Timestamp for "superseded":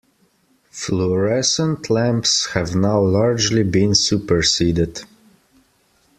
3.93-5.01